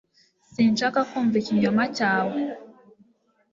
[0.53, 2.39] Sinshaka kumva ikinyoma cyawe